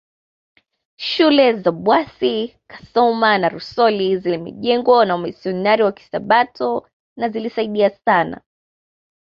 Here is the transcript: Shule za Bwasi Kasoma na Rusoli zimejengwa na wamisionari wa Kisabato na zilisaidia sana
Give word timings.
Shule 0.99 1.53
za 1.53 1.71
Bwasi 1.71 2.55
Kasoma 2.67 3.37
na 3.37 3.49
Rusoli 3.49 4.17
zimejengwa 4.17 5.05
na 5.05 5.15
wamisionari 5.15 5.83
wa 5.83 5.91
Kisabato 5.91 6.87
na 7.17 7.29
zilisaidia 7.29 7.89
sana 7.89 8.41